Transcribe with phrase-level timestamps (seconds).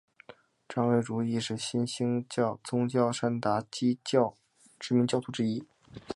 [0.67, 2.25] 张瑞竹亦是新兴
[2.63, 4.33] 宗教山达基教
[4.79, 5.63] 知名教徒之一。